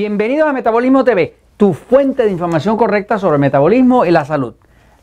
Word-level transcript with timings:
Bienvenidos 0.00 0.48
a 0.48 0.54
Metabolismo 0.54 1.04
TV, 1.04 1.34
tu 1.58 1.74
fuente 1.74 2.22
de 2.22 2.30
información 2.30 2.78
correcta 2.78 3.18
sobre 3.18 3.34
el 3.34 3.40
metabolismo 3.42 4.06
y 4.06 4.10
la 4.10 4.24
salud. 4.24 4.54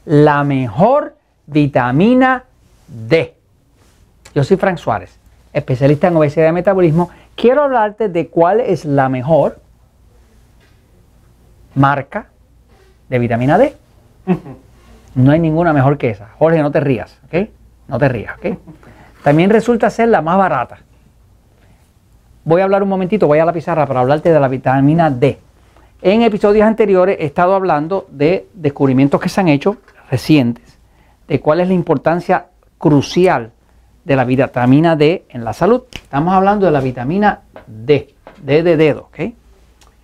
La 0.05 0.43
mejor 0.43 1.13
vitamina 1.45 2.45
D. 2.87 3.35
Yo 4.33 4.43
soy 4.43 4.57
Frank 4.57 4.79
Suárez, 4.79 5.19
especialista 5.53 6.07
en 6.07 6.15
obesidad 6.15 6.49
y 6.49 6.51
metabolismo. 6.51 7.11
Quiero 7.35 7.61
hablarte 7.61 8.09
de 8.09 8.29
cuál 8.29 8.59
es 8.59 8.85
la 8.85 9.07
mejor 9.07 9.59
marca 11.75 12.29
de 13.07 13.19
vitamina 13.19 13.59
D. 13.59 13.75
No 15.13 15.31
hay 15.31 15.39
ninguna 15.39 15.73
mejor 15.73 15.99
que 15.99 16.09
esa. 16.09 16.29
Jorge, 16.39 16.59
no 16.63 16.71
te 16.71 16.79
rías, 16.79 17.19
¿ok? 17.27 17.49
No 17.87 17.99
te 17.99 18.09
rías, 18.09 18.35
¿ok? 18.39 18.57
También 19.23 19.51
resulta 19.51 19.91
ser 19.91 20.09
la 20.09 20.23
más 20.23 20.39
barata 20.39 20.79
voy 22.47 22.61
a 22.61 22.63
hablar 22.63 22.81
un 22.81 22.87
momentito, 22.87 23.27
voy 23.27 23.39
a 23.39 23.45
la 23.45 23.51
pizarra 23.51 23.85
para 23.85 23.99
hablarte 23.99 24.31
de 24.31 24.39
la 24.39 24.47
vitamina 24.47 25.11
D. 25.11 25.37
En 26.01 26.21
episodios 26.21 26.65
anteriores 26.65 27.17
he 27.19 27.25
estado 27.25 27.53
hablando 27.53 28.07
de 28.09 28.47
descubrimientos 28.53 29.19
que 29.19 29.27
se 29.27 29.41
han 29.41 29.49
hecho 29.49 29.75
recientes, 30.09 30.79
de 31.27 31.41
cuál 31.41 31.59
es 31.59 31.67
la 31.67 31.73
importancia 31.73 32.45
crucial 32.77 33.51
de 34.05 34.15
la 34.15 34.23
vitamina 34.23 34.95
D 34.95 35.25
en 35.27 35.43
la 35.43 35.51
salud. 35.51 35.83
Estamos 35.93 36.33
hablando 36.33 36.65
de 36.65 36.71
la 36.71 36.79
vitamina 36.79 37.41
D, 37.67 38.15
D 38.41 38.63
de 38.63 38.77
dedo, 38.77 39.09
¿ok? 39.09 39.33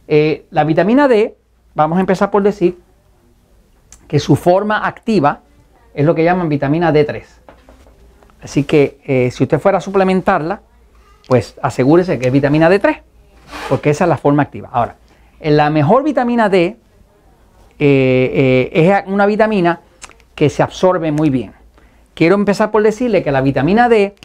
Eh, 0.10 0.46
la 0.52 0.66
vitamina 0.66 1.08
D, 1.08 1.38
vamos 1.76 1.98
a 1.98 2.02
empezar 2.02 2.30
por 2.30 2.44
decir 2.44 2.78
que 4.06 4.20
su 4.20 4.36
forma 4.36 4.86
activa 4.86 5.40
es 5.94 6.06
lo 6.06 6.14
que 6.14 6.26
llaman 6.26 6.50
vitamina 6.50 6.92
D3. 6.92 7.24
Así 8.42 8.66
que 8.66 9.00
eh, 9.06 9.32
si 9.32 9.44
usted 9.44 9.62
fuera 9.62 9.78
a 9.78 9.82
suplementarla, 9.82 10.60
pues 11.28 11.56
asegúrese 11.62 12.20
que 12.20 12.28
es 12.28 12.34
vitamina 12.34 12.70
D3, 12.70 13.02
porque 13.70 13.90
esa 13.90 14.06
es 14.06 14.10
la 14.10 14.18
forma 14.18 14.44
activa. 14.44 14.70
Ahora, 14.72 14.96
la 15.42 15.70
mejor 15.70 16.04
vitamina 16.04 16.50
D 16.50 16.78
eh, 17.80 18.70
eh, 18.70 18.70
es 18.74 19.08
una 19.08 19.26
vitamina 19.26 19.82
que 20.36 20.50
se 20.50 20.64
absorbe 20.64 21.12
muy 21.12 21.30
bien. 21.30 21.54
Quiero 22.14 22.36
empezar 22.36 22.72
por 22.72 22.84
decirle 22.84 23.24
que 23.24 23.32
la 23.32 23.42
vitamina 23.42 23.90
D 23.90 24.16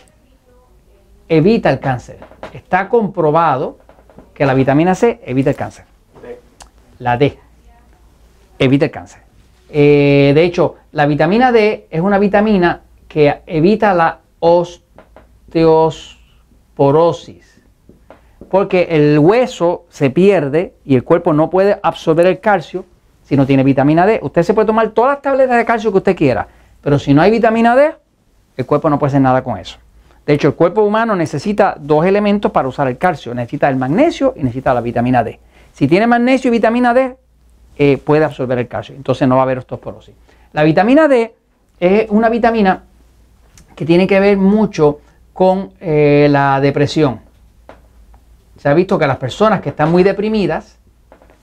evita 1.28 1.70
el 1.70 1.80
cáncer. 1.80 2.19
Está 2.52 2.88
comprobado 2.88 3.78
que 4.34 4.46
la 4.46 4.54
vitamina 4.54 4.94
C 4.94 5.20
evita 5.24 5.50
el 5.50 5.56
cáncer. 5.56 5.84
La 6.98 7.16
D 7.16 7.38
evita 8.58 8.86
el 8.86 8.91
cáncer. 8.91 9.22
Eh, 9.70 10.32
de 10.34 10.44
hecho, 10.44 10.76
la 10.92 11.06
vitamina 11.06 11.52
D 11.52 11.86
es 11.91 12.00
una 12.00 12.19
vitamina 12.19 12.82
que 13.06 13.42
evita 13.46 13.94
la 13.94 14.20
osteos 14.38 16.17
porosis. 16.78 17.60
Porque 18.48 18.86
el 18.90 19.18
hueso 19.18 19.84
se 19.88 20.10
pierde 20.10 20.74
y 20.84 20.94
el 20.94 21.02
cuerpo 21.02 21.32
no 21.32 21.50
puede 21.50 21.80
absorber 21.82 22.26
el 22.26 22.38
calcio 22.38 22.84
si 23.24 23.36
no 23.36 23.46
tiene 23.46 23.64
vitamina 23.64 24.06
D. 24.06 24.20
Usted 24.22 24.44
se 24.44 24.54
puede 24.54 24.66
tomar 24.66 24.90
todas 24.90 25.14
las 25.14 25.22
tabletas 25.22 25.56
de 25.56 25.64
calcio 25.64 25.90
que 25.90 25.98
usted 25.98 26.16
quiera, 26.16 26.46
pero 26.80 27.00
si 27.00 27.12
no 27.12 27.20
hay 27.20 27.32
vitamina 27.32 27.74
D, 27.74 27.94
el 28.56 28.64
cuerpo 28.64 28.88
no 28.88 28.96
puede 28.96 29.08
hacer 29.08 29.20
nada 29.20 29.42
con 29.42 29.58
eso. 29.58 29.78
De 30.24 30.34
hecho, 30.34 30.46
el 30.46 30.54
cuerpo 30.54 30.82
humano 30.82 31.16
necesita 31.16 31.76
dos 31.80 32.06
elementos 32.06 32.52
para 32.52 32.68
usar 32.68 32.86
el 32.86 32.96
calcio. 32.96 33.34
Necesita 33.34 33.68
el 33.68 33.76
magnesio 33.76 34.34
y 34.36 34.44
necesita 34.44 34.72
la 34.72 34.80
vitamina 34.80 35.24
D. 35.24 35.40
Si 35.72 35.88
tiene 35.88 36.06
magnesio 36.06 36.48
y 36.48 36.52
vitamina 36.52 36.94
D, 36.94 37.16
eh, 37.76 37.98
puede 37.98 38.24
absorber 38.24 38.58
el 38.58 38.68
calcio. 38.68 38.94
Entonces 38.94 39.26
no 39.26 39.34
va 39.34 39.42
a 39.42 39.44
haber 39.44 39.58
osteoporosis. 39.58 40.14
La 40.52 40.62
vitamina 40.62 41.08
D 41.08 41.34
es 41.80 42.08
una 42.10 42.28
vitamina 42.28 42.84
que 43.74 43.84
tiene 43.84 44.06
que 44.06 44.20
ver 44.20 44.36
mucho 44.36 45.00
con 45.38 45.71
eh, 45.78 46.26
la 46.28 46.60
depresión. 46.60 47.21
Se 48.56 48.69
ha 48.69 48.75
visto 48.75 48.99
que 48.99 49.06
las 49.06 49.19
personas 49.19 49.60
que 49.60 49.69
están 49.69 49.88
muy 49.88 50.03
deprimidas, 50.03 50.81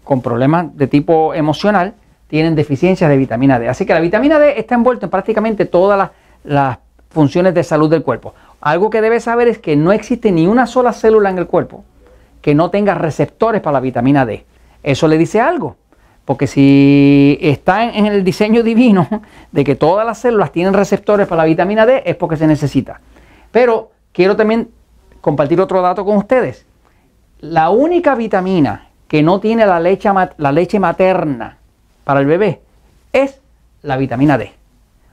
con 0.04 0.22
problemas 0.22 0.76
de 0.76 0.88
tipo 0.88 1.34
emocional, 1.34 1.94
tienen 2.28 2.56
deficiencias 2.56 3.10
de 3.10 3.16
vitamina 3.16 3.58
D. 3.58 3.70
Así 3.70 3.86
que 3.86 3.94
la 3.94 4.02
vitamina 4.02 4.38
D 4.38 4.60
está 4.60 4.76
envuelta 4.76 5.06
en 5.06 5.10
prácticamente 5.10 5.64
todas 5.66 6.12
las, 6.44 6.78
funciones 7.10 7.54
de 7.54 7.64
salud 7.64 7.90
del 7.90 8.04
cuerpo. 8.04 8.34
Algo 8.60 8.90
que 8.90 9.00
debes 9.00 9.24
saber 9.24 9.48
es 9.48 9.60
que 9.60 9.78
no 9.78 9.94
existe 9.94 10.30
ni 10.34 10.46
una 10.46 10.68
sola 10.68 10.92
célula 10.92 11.30
en 11.30 11.38
el 11.38 11.48
cuerpo 11.48 11.86
que 12.42 12.54
no 12.54 12.70
tenga 12.72 12.96
receptores 12.96 13.62
para 13.62 13.76
la 13.76 13.80
vitamina 13.80 14.26
D. 14.26 14.44
Eso 14.84 15.08
le 15.08 15.18
dice 15.18 15.40
algo. 15.40 15.78
Porque 16.26 16.48
si 16.48 17.38
está 17.40 17.86
en 17.86 18.08
el 18.08 18.26
diseño 18.26 18.62
divino 18.62 19.08
de 19.54 19.64
que 19.64 19.76
todas 19.76 20.06
las 20.06 20.18
células 20.18 20.52
tienen 20.52 20.74
receptores 20.74 21.28
para 21.28 21.44
la 21.44 21.46
vitamina 21.46 21.86
D, 21.86 22.04
es 22.06 22.18
porque 22.18 22.36
se 22.36 22.46
necesita. 22.46 23.00
Pero 23.56 23.92
quiero 24.12 24.36
también 24.36 24.70
compartir 25.22 25.62
otro 25.62 25.82
dato 25.82 26.04
con 26.04 26.18
ustedes. 26.18 26.66
La 27.40 27.70
única 27.70 28.14
vitamina 28.14 28.90
que 29.08 29.24
no 29.24 29.40
tiene 29.40 29.66
la 29.66 29.80
leche, 29.80 30.10
la 30.36 30.52
leche 30.52 30.78
materna 30.78 31.56
para 32.04 32.20
el 32.20 32.26
bebé 32.26 32.60
es 33.14 33.40
la 33.84 33.96
vitamina 33.96 34.38
D. 34.38 34.52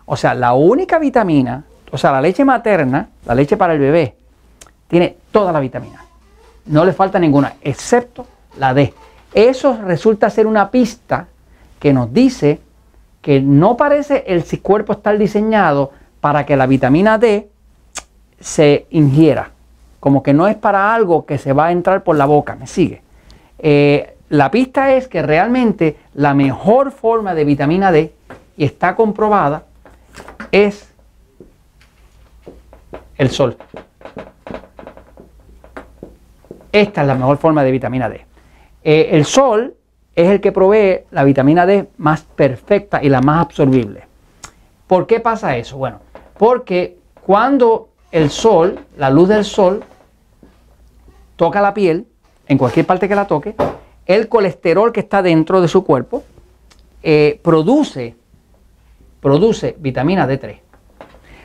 O 0.07 0.17
sea, 0.17 0.35
la 0.35 0.55
única 0.55 0.99
vitamina, 0.99 1.63
o 1.93 1.97
sea, 1.97 2.11
la 2.11 2.21
leche 2.21 2.45
materna, 2.45 3.11
la 3.27 3.37
leche 3.37 3.57
para 3.57 3.75
el 3.75 3.79
bebé, 3.79 4.17
tiene 4.89 5.19
toda 5.31 5.53
la 5.53 5.61
vitamina. 5.61 6.05
No 6.67 6.85
le 6.85 6.93
falta 6.95 7.21
ninguna, 7.21 7.55
excepto 7.63 8.27
la 8.59 8.75
D. 8.75 8.93
Eso 9.33 9.79
resulta 9.85 10.29
ser 10.31 10.49
una 10.49 10.69
pista 10.73 11.29
que 11.79 11.93
nos 11.93 12.13
dice 12.13 12.61
que 13.21 13.41
no 13.41 13.77
parece 13.77 14.25
el 14.27 14.45
cuerpo 14.63 14.95
estar 14.95 15.17
diseñado 15.17 15.93
para 16.21 16.45
que 16.45 16.57
la 16.57 16.67
vitamina 16.67 17.19
D 17.19 17.52
se 18.43 18.87
ingiera. 18.91 19.51
Como 20.01 20.23
que 20.23 20.35
no 20.35 20.49
es 20.49 20.57
para 20.57 20.95
algo 20.95 21.25
que 21.25 21.39
se 21.39 21.53
va 21.53 21.67
a 21.67 21.73
entrar 21.73 22.03
por 22.03 22.17
la 22.17 22.27
boca, 22.27 22.57
¿me 22.57 22.67
sigue? 22.67 23.01
Eh, 23.59 24.17
la 24.29 24.51
pista 24.51 24.93
es 24.95 25.09
que 25.09 25.23
realmente 25.23 25.97
la 26.15 26.35
mejor 26.35 26.91
forma 26.91 27.35
de 27.35 27.45
vitamina 27.45 27.93
D, 27.93 28.13
y 28.57 28.65
está 28.65 28.97
comprobada, 28.97 29.65
es 30.51 30.93
el 33.17 33.31
sol. 33.31 33.57
Esta 36.73 37.03
es 37.03 37.07
la 37.07 37.15
mejor 37.15 37.37
forma 37.37 37.63
de 37.63 37.71
vitamina 37.71 38.09
D. 38.09 38.27
Eh, 38.83 39.11
el 39.13 39.25
sol 39.25 39.75
es 40.17 40.29
el 40.29 40.41
que 40.41 40.51
provee 40.51 41.05
la 41.11 41.23
vitamina 41.23 41.65
D 41.65 41.89
más 41.99 42.23
perfecta 42.23 43.03
y 43.03 43.09
la 43.09 43.21
más 43.21 43.47
absorbible. 43.47 44.05
¿Por 44.87 45.07
qué 45.07 45.21
pasa 45.21 45.57
eso? 45.57 45.77
Bueno, 45.77 46.01
porque 46.39 46.99
cuando 47.25 47.92
el 48.13 48.31
sol, 48.31 48.79
la 48.99 49.11
luz 49.11 49.29
del 49.29 49.45
sol, 49.45 49.83
toca 51.37 51.61
la 51.61 51.75
piel, 51.75 52.07
en 52.47 52.59
cualquier 52.59 52.87
parte 52.87 53.09
que 53.09 53.15
la 53.15 53.27
toque, 53.27 53.55
el 54.07 54.29
colesterol 54.29 54.93
que 54.93 55.01
está 55.01 55.23
dentro 55.23 55.61
de 55.61 55.69
su 55.69 55.83
cuerpo 55.85 56.23
eh, 57.03 57.41
produce, 57.43 58.15
produce 59.21 59.75
vitamina 59.79 60.29
D3. 60.29 60.59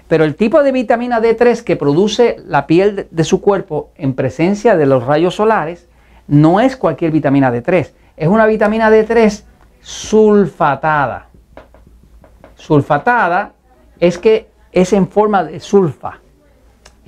Pero 0.07 0.23
el 0.23 0.35
tipo 0.35 0.61
de 0.63 0.71
vitamina 0.71 1.21
D3 1.21 1.63
que 1.63 1.75
produce 1.75 2.37
la 2.45 2.67
piel 2.67 3.07
de, 3.09 3.23
su 3.23 3.41
cuerpo 3.41 3.91
en 3.95 4.13
presencia 4.13 4.77
de 4.77 4.85
los 4.85 5.05
rayos 5.05 5.35
solares 5.35 5.87
no 6.27 6.59
es 6.59 6.75
cualquier 6.75 7.11
vitamina 7.11 7.51
D3, 7.51 7.91
es 8.17 8.27
una 8.27 8.45
vitamina 8.45 8.89
D3 8.89 9.43
sulfatada. 9.81 11.29
Sulfatada 12.55 13.53
es 13.99 14.17
que 14.17 14.49
es 14.71 14.91
en 14.93 15.07
forma 15.07 15.43
de 15.43 15.59
sulfa 15.59 16.19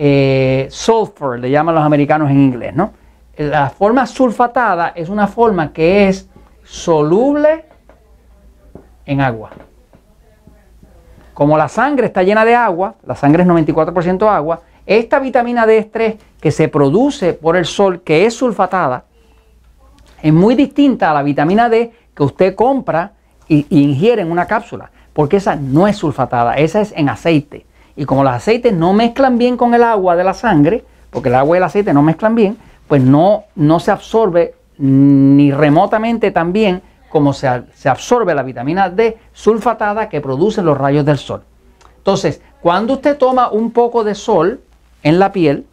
eh, 0.01 0.69
sulfur, 0.71 1.37
le 1.37 1.51
llaman 1.51 1.75
los 1.75 1.83
americanos 1.83 2.31
en 2.31 2.39
inglés, 2.39 2.73
¿no? 2.73 2.93
La 3.35 3.69
forma 3.69 4.05
sulfatada 4.05 4.93
es 4.95 5.09
una 5.09 5.27
forma 5.27 5.73
que 5.73 6.07
es 6.07 6.29
soluble 6.63 7.65
en 9.05 9.19
agua. 9.19 9.49
Como 11.33 11.57
la 11.57 11.67
sangre 11.67 12.05
está 12.05 12.23
llena 12.23 12.45
de 12.45 12.55
agua, 12.55 12.95
la 13.05 13.15
sangre 13.15 13.43
es 13.43 13.49
94% 13.49 14.25
agua, 14.29 14.61
esta 14.85 15.19
vitamina 15.19 15.65
D3 15.65 16.17
que 16.39 16.51
se 16.51 16.69
produce 16.69 17.33
por 17.33 17.57
el 17.57 17.65
sol, 17.65 18.01
que 18.01 18.25
es 18.25 18.33
sulfatada, 18.33 19.03
es 20.21 20.31
muy 20.31 20.55
distinta 20.55 21.11
a 21.11 21.13
la 21.13 21.23
vitamina 21.23 21.67
D 21.67 21.91
que 22.15 22.23
usted 22.23 22.55
compra 22.55 23.11
e 23.49 23.65
ingiere 23.69 24.21
en 24.21 24.31
una 24.31 24.45
cápsula, 24.45 24.91
porque 25.11 25.37
esa 25.37 25.57
no 25.57 25.89
es 25.89 25.97
sulfatada, 25.97 26.53
esa 26.55 26.79
es 26.79 26.93
en 26.95 27.09
aceite. 27.09 27.65
Y 27.99 28.05
como 28.05 28.23
los 28.23 28.31
aceites 28.31 28.71
no 28.71 28.93
mezclan 28.93 29.37
bien 29.37 29.57
con 29.57 29.73
el 29.73 29.83
agua 29.83 30.15
de 30.15 30.23
la 30.23 30.33
sangre, 30.33 30.85
porque 31.09 31.27
el 31.27 31.35
agua 31.35 31.57
y 31.57 31.59
el 31.59 31.65
aceite 31.65 31.93
no 31.93 32.01
mezclan 32.01 32.33
bien, 32.33 32.57
pues 32.87 33.01
no, 33.03 33.43
no 33.55 33.81
se 33.81 33.91
absorbe 33.91 34.53
ni 34.77 35.51
remotamente 35.51 36.31
tan 36.31 36.53
bien 36.53 36.81
como 37.09 37.33
se, 37.33 37.49
absorbe 37.49 38.33
la 38.33 38.43
vitamina 38.43 38.89
D 38.89 39.17
sulfatada 39.33 40.07
que 40.07 40.21
producen 40.21 40.63
los 40.63 40.77
rayos 40.77 41.03
del 41.03 41.17
sol. 41.17 41.41
Entonces, 41.97 42.41
cuando 42.61 42.93
usted 42.93 43.17
toma 43.17 43.51
un 43.51 43.71
poco 43.71 44.05
de 44.05 44.15
sol 44.15 44.61
en 45.03 45.19
la 45.19 45.33
piel, 45.33 45.65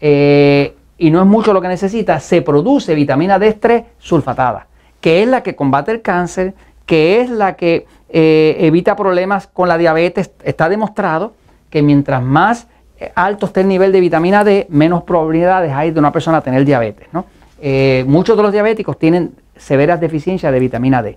eh, 0.00 0.74
y 0.98 1.12
no 1.12 1.20
es 1.20 1.26
mucho 1.28 1.52
lo 1.52 1.60
que 1.60 1.68
necesita, 1.68 2.18
se 2.18 2.42
produce 2.42 2.92
vitamina 2.96 3.38
D3 3.38 3.84
sulfatada, 4.00 4.66
que 5.00 5.22
es 5.22 5.28
la 5.28 5.44
que 5.44 5.54
combate 5.54 5.92
el 5.92 6.02
cáncer, 6.02 6.54
que 6.86 7.20
es 7.20 7.30
la 7.30 7.54
que 7.54 7.86
eh, 8.08 8.56
evita 8.58 8.96
problemas 8.96 9.46
con 9.46 9.68
la 9.68 9.78
diabetes, 9.78 10.32
está 10.42 10.68
demostrado 10.68 11.34
que 11.72 11.82
mientras 11.82 12.22
más 12.22 12.68
eh, 13.00 13.10
alto 13.16 13.46
esté 13.46 13.62
el 13.62 13.68
nivel 13.68 13.90
de 13.92 14.00
vitamina 14.00 14.44
D, 14.44 14.66
menos 14.68 15.04
probabilidades 15.04 15.72
hay 15.72 15.90
de 15.90 15.98
una 15.98 16.12
persona 16.12 16.42
tener 16.42 16.66
diabetes. 16.66 17.08
eh, 17.62 18.04
muchos 18.06 18.36
de 18.36 18.42
los 18.42 18.52
diabéticos 18.52 18.98
tienen 18.98 19.34
severas 19.56 19.98
deficiencias 19.98 20.52
de 20.52 20.60
vitamina 20.60 21.02
D. 21.02 21.16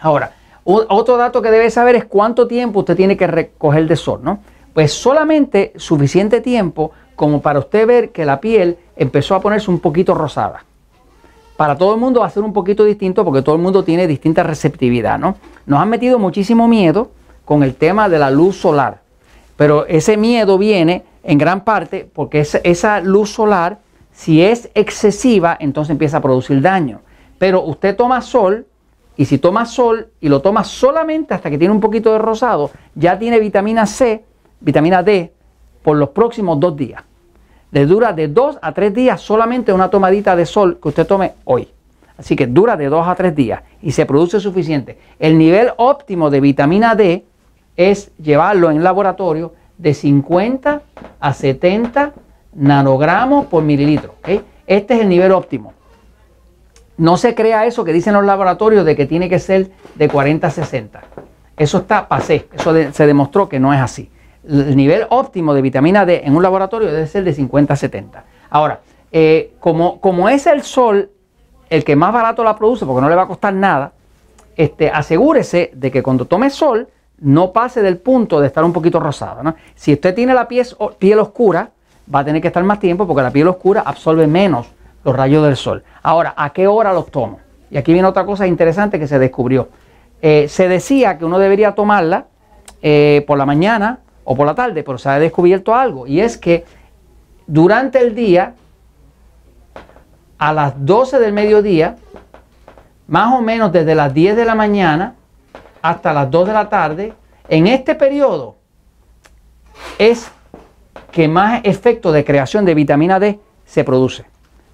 Ahora, 0.00 0.32
otro 0.64 1.16
dato 1.16 1.40
que 1.40 1.50
debe 1.52 1.70
saber 1.70 1.94
es 1.94 2.04
cuánto 2.06 2.48
tiempo 2.48 2.80
usted 2.80 2.96
tiene 2.96 3.16
que 3.16 3.28
recoger 3.28 3.86
de 3.86 3.94
sol, 3.94 4.20
¿no? 4.22 4.40
Pues 4.74 4.92
solamente 4.92 5.72
suficiente 5.76 6.40
tiempo 6.40 6.90
como 7.14 7.40
para 7.40 7.60
usted 7.60 7.86
ver 7.86 8.10
que 8.10 8.26
la 8.26 8.40
piel 8.40 8.76
empezó 8.96 9.36
a 9.36 9.40
ponerse 9.40 9.70
un 9.70 9.78
poquito 9.78 10.12
rosada. 10.12 10.64
Para 11.56 11.78
todo 11.78 11.94
el 11.94 12.00
mundo 12.00 12.20
va 12.20 12.26
a 12.26 12.30
ser 12.30 12.42
un 12.42 12.52
poquito 12.52 12.84
distinto 12.84 13.24
porque 13.24 13.42
todo 13.42 13.54
el 13.54 13.62
mundo 13.62 13.84
tiene 13.84 14.08
distinta 14.08 14.42
receptividad, 14.42 15.20
¿no? 15.20 15.36
Nos 15.66 15.80
han 15.80 15.88
metido 15.88 16.18
muchísimo 16.18 16.66
miedo 16.66 17.12
con 17.44 17.62
el 17.62 17.76
tema 17.76 18.08
de 18.08 18.18
la 18.18 18.30
luz 18.30 18.56
solar, 18.56 19.05
pero 19.56 19.86
ese 19.86 20.16
miedo 20.16 20.58
viene 20.58 21.04
en 21.22 21.38
gran 21.38 21.64
parte 21.64 22.08
porque 22.12 22.40
esa 22.40 23.00
luz 23.00 23.30
solar, 23.30 23.80
si 24.12 24.42
es 24.42 24.70
excesiva, 24.74 25.56
entonces 25.58 25.90
empieza 25.90 26.18
a 26.18 26.22
producir 26.22 26.60
daño. 26.60 27.00
Pero 27.38 27.62
usted 27.62 27.96
toma 27.96 28.20
sol, 28.22 28.66
y 29.16 29.24
si 29.24 29.38
toma 29.38 29.64
sol 29.64 30.08
y 30.20 30.28
lo 30.28 30.42
toma 30.42 30.62
solamente 30.62 31.34
hasta 31.34 31.50
que 31.50 31.58
tiene 31.58 31.72
un 31.72 31.80
poquito 31.80 32.12
de 32.12 32.18
rosado, 32.18 32.70
ya 32.94 33.18
tiene 33.18 33.40
vitamina 33.40 33.86
C, 33.86 34.24
vitamina 34.60 35.02
D, 35.02 35.32
por 35.82 35.96
los 35.96 36.10
próximos 36.10 36.60
dos 36.60 36.76
días. 36.76 37.02
Le 37.70 37.86
dura 37.86 38.12
de 38.12 38.28
dos 38.28 38.58
a 38.60 38.72
tres 38.72 38.94
días 38.94 39.20
solamente 39.20 39.72
una 39.72 39.88
tomadita 39.88 40.36
de 40.36 40.46
sol 40.46 40.78
que 40.80 40.88
usted 40.88 41.06
tome 41.06 41.32
hoy. 41.44 41.68
Así 42.18 42.36
que 42.36 42.46
dura 42.46 42.76
de 42.76 42.88
dos 42.88 43.06
a 43.06 43.14
tres 43.14 43.34
días 43.34 43.62
y 43.82 43.92
se 43.92 44.06
produce 44.06 44.40
suficiente. 44.40 44.98
El 45.18 45.36
nivel 45.36 45.70
óptimo 45.76 46.30
de 46.30 46.40
vitamina 46.40 46.94
D 46.94 47.24
es 47.76 48.10
llevarlo 48.16 48.70
en 48.70 48.82
laboratorio 48.82 49.54
de 49.78 49.94
50 49.94 50.82
a 51.20 51.34
70 51.34 52.12
nanogramos 52.54 53.46
por 53.46 53.62
mililitro. 53.62 54.14
Este 54.66 54.94
es 54.94 55.00
el 55.00 55.08
nivel 55.08 55.32
óptimo. 55.32 55.74
No 56.96 57.18
se 57.18 57.34
crea 57.34 57.66
eso 57.66 57.84
que 57.84 57.92
dicen 57.92 58.14
los 58.14 58.24
laboratorios 58.24 58.84
de 58.86 58.96
que 58.96 59.06
tiene 59.06 59.28
que 59.28 59.38
ser 59.38 59.70
de 59.94 60.08
40 60.08 60.46
a 60.46 60.50
60. 60.50 61.02
Eso 61.56 61.78
está 61.78 62.08
pasé, 62.08 62.48
eso 62.52 62.74
se 62.92 63.06
demostró 63.06 63.48
que 63.48 63.60
no 63.60 63.72
es 63.74 63.80
así. 63.80 64.10
El 64.48 64.76
nivel 64.76 65.06
óptimo 65.10 65.52
de 65.52 65.62
vitamina 65.62 66.06
D 66.06 66.22
en 66.24 66.34
un 66.34 66.42
laboratorio 66.42 66.90
debe 66.90 67.06
ser 67.06 67.24
de 67.24 67.34
50 67.34 67.74
a 67.74 67.76
70. 67.76 68.24
Ahora, 68.48 68.80
eh, 69.12 69.54
como, 69.60 70.00
como 70.00 70.28
es 70.28 70.46
el 70.46 70.62
sol 70.62 71.10
el 71.68 71.84
que 71.84 71.96
más 71.96 72.12
barato 72.12 72.44
la 72.44 72.56
produce, 72.56 72.86
porque 72.86 73.02
no 73.02 73.08
le 73.08 73.16
va 73.16 73.22
a 73.22 73.26
costar 73.26 73.52
nada, 73.52 73.92
este, 74.56 74.88
asegúrese 74.88 75.70
de 75.74 75.90
que 75.90 76.02
cuando 76.02 76.24
tome 76.24 76.48
sol 76.48 76.88
no 77.18 77.52
pase 77.52 77.82
del 77.82 77.98
punto 77.98 78.40
de 78.40 78.46
estar 78.46 78.64
un 78.64 78.72
poquito 78.72 79.00
rosado. 79.00 79.54
Si 79.74 79.92
usted 79.92 80.14
tiene 80.14 80.34
la 80.34 80.48
piel, 80.48 80.66
piel 80.98 81.18
oscura, 81.18 81.70
va 82.12 82.20
a 82.20 82.24
tener 82.24 82.40
que 82.42 82.48
estar 82.48 82.62
más 82.64 82.78
tiempo 82.78 83.06
porque 83.06 83.22
la 83.22 83.30
piel 83.30 83.48
oscura 83.48 83.82
absorbe 83.84 84.26
menos 84.26 84.68
los 85.04 85.16
rayos 85.16 85.44
del 85.44 85.56
sol. 85.56 85.82
Ahora, 86.02 86.34
¿a 86.36 86.50
qué 86.52 86.66
hora 86.66 86.92
los 86.92 87.10
tomo? 87.10 87.40
Y 87.70 87.78
aquí 87.78 87.92
viene 87.92 88.06
otra 88.08 88.26
cosa 88.26 88.46
interesante 88.46 88.98
que 88.98 89.06
se 89.06 89.18
descubrió. 89.18 89.68
Eh, 90.20 90.46
se 90.48 90.68
decía 90.68 91.18
que 91.18 91.24
uno 91.24 91.38
debería 91.38 91.72
tomarla 91.72 92.26
eh, 92.82 93.24
por 93.26 93.38
la 93.38 93.46
mañana 93.46 94.00
o 94.24 94.36
por 94.36 94.46
la 94.46 94.54
tarde, 94.54 94.82
pero 94.82 94.98
se 94.98 95.08
ha 95.08 95.18
descubierto 95.18 95.74
algo. 95.74 96.06
Y 96.06 96.20
es 96.20 96.36
que 96.36 96.64
durante 97.46 98.00
el 98.00 98.14
día, 98.14 98.54
a 100.38 100.52
las 100.52 100.74
12 100.84 101.18
del 101.18 101.32
mediodía, 101.32 101.96
más 103.06 103.32
o 103.34 103.42
menos 103.42 103.72
desde 103.72 103.94
las 103.94 104.12
10 104.12 104.36
de 104.36 104.44
la 104.44 104.54
mañana 104.54 105.14
hasta 105.90 106.12
las 106.12 106.30
2 106.30 106.46
de 106.46 106.52
la 106.52 106.68
tarde, 106.68 107.12
en 107.48 107.66
este 107.66 107.94
periodo 107.94 108.56
es 109.98 110.30
que 111.12 111.28
más 111.28 111.60
efecto 111.64 112.12
de 112.12 112.24
creación 112.24 112.64
de 112.64 112.74
vitamina 112.74 113.18
D 113.18 113.38
se 113.64 113.84
produce 113.84 114.24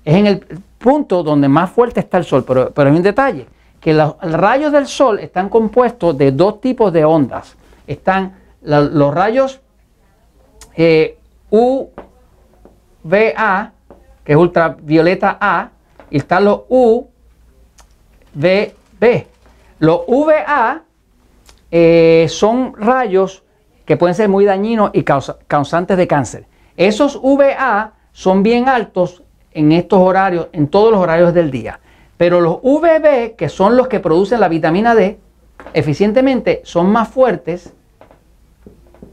es 0.05 0.17
en 0.17 0.27
el 0.27 0.41
punto 0.79 1.23
donde 1.23 1.49
más 1.49 1.71
fuerte 1.71 2.01
está 2.01 2.19
el 2.19 2.25
sol, 2.25 2.45
pero, 2.47 2.73
hay 2.75 2.87
un 2.87 3.03
detalle, 3.03 3.47
que 3.81 3.95
los 3.95 4.17
rayos 4.21 4.73
del 4.73 4.87
sol 4.87 5.19
están 5.19 5.49
compuestos 5.49 6.19
de 6.19 6.33
dos 6.33 6.61
tipos 6.61 6.93
de 6.93 7.05
ondas. 7.05 7.57
Están 7.87 8.37
los 8.63 9.15
rayos 9.15 9.61
eh, 10.77 11.19
UVA, 11.51 11.91
que 14.25 14.33
es 14.33 14.39
ultravioleta 14.39 15.39
A, 15.41 15.71
y 16.11 16.19
están 16.19 16.45
los 16.45 16.63
UVB. 16.69 17.07
Los 19.79 20.01
UVA 20.07 20.83
eh, 21.75 22.27
son 22.29 22.75
rayos 22.77 23.45
que 23.87 23.97
pueden 23.97 24.15
ser 24.15 24.29
muy 24.29 24.45
dañinos 24.45 24.91
y 24.93 25.03
causantes 25.03 25.97
de 25.97 26.07
cáncer. 26.07 26.47
Esos 26.77 27.19
VA 27.23 27.95
son 28.13 28.43
bien 28.43 28.69
altos 28.69 29.23
en 29.53 29.73
estos 29.73 29.99
horarios, 29.99 30.49
en 30.53 30.69
todos 30.69 30.93
los 30.93 31.01
horarios 31.01 31.33
del 31.33 31.51
día. 31.51 31.81
Pero 32.19 32.43
los 32.43 32.61
VB, 32.63 33.37
que 33.37 33.49
son 33.49 33.77
los 33.77 33.89
que 33.89 34.01
producen 34.01 34.39
la 34.39 34.49
vitamina 34.49 34.95
D 34.95 35.19
eficientemente, 35.73 36.61
son 36.65 36.91
más 36.91 37.09
fuertes. 37.09 37.73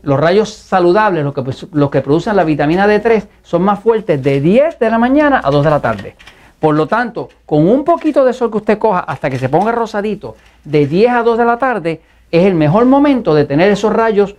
Los 0.02 0.20
rayos 0.20 0.50
saludables, 0.50 1.24
los 1.24 1.34
que, 1.34 1.44
los 1.72 1.90
que 1.90 2.02
producen 2.02 2.36
la 2.36 2.44
vitamina 2.44 2.88
D3, 2.88 3.26
son 3.42 3.64
más 3.64 3.80
fuertes 3.80 4.22
de 4.22 4.42
10 4.42 4.80
de 4.80 4.90
la 4.90 4.98
mañana 4.98 5.42
a 5.44 5.50
2 5.50 5.64
de 5.64 5.70
la 5.70 5.80
tarde. 5.80 6.16
Por 6.60 6.76
lo 6.76 6.88
tanto, 6.88 7.30
con 7.46 7.68
un 7.70 7.86
poquito 7.86 8.26
de 8.26 8.34
sol 8.34 8.52
que 8.52 8.58
usted 8.58 8.78
coja 8.78 9.00
hasta 9.00 9.30
que 9.30 9.40
se 9.40 9.48
ponga 9.48 9.72
rosadito, 9.72 10.36
de 10.66 10.86
10 10.88 11.12
a 11.12 11.24
2 11.24 11.38
de 11.38 11.46
la 11.46 11.58
tarde, 11.58 12.02
es 12.32 12.46
el 12.46 12.56
mejor 12.56 12.86
momento 12.86 13.34
de 13.34 13.46
tener 13.46 13.72
esos 13.72 13.94
rayos 13.94 14.36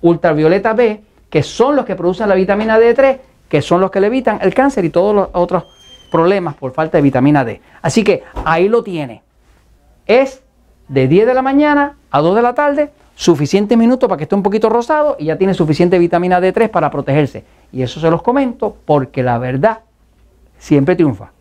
ultravioleta 0.00 0.74
B, 0.74 1.02
que 1.30 1.42
son 1.42 1.76
los 1.76 1.84
que 1.84 1.96
producen 1.96 2.28
la 2.28 2.34
vitamina 2.34 2.78
D3 2.78 3.18
que 3.54 3.62
son 3.62 3.80
los 3.80 3.92
que 3.92 4.00
le 4.00 4.08
evitan 4.08 4.38
el 4.42 4.54
cáncer 4.54 4.84
y 4.84 4.90
todos 4.90 5.14
los 5.14 5.28
otros 5.32 5.64
problemas 6.10 6.54
por 6.54 6.72
falta 6.72 6.98
de 6.98 7.02
vitamina 7.02 7.44
D. 7.44 7.60
Así 7.82 8.02
que 8.02 8.24
ahí 8.44 8.68
lo 8.68 8.82
tiene. 8.82 9.22
Es 10.06 10.42
de 10.88 11.06
10 11.06 11.26
de 11.26 11.34
la 11.34 11.42
mañana 11.42 11.96
a 12.10 12.20
2 12.20 12.34
de 12.36 12.42
la 12.42 12.54
tarde, 12.54 12.90
suficiente 13.14 13.76
minuto 13.76 14.08
para 14.08 14.16
que 14.16 14.24
esté 14.24 14.34
un 14.34 14.42
poquito 14.42 14.68
rosado 14.68 15.16
y 15.18 15.26
ya 15.26 15.38
tiene 15.38 15.54
suficiente 15.54 16.00
vitamina 16.00 16.40
D3 16.40 16.68
para 16.68 16.90
protegerse. 16.90 17.44
Y 17.70 17.82
eso 17.82 18.00
se 18.00 18.10
los 18.10 18.22
comento 18.22 18.76
porque 18.84 19.22
la 19.22 19.38
verdad 19.38 19.82
siempre 20.58 20.96
triunfa. 20.96 21.33